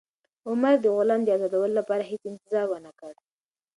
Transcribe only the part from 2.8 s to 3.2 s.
کړ.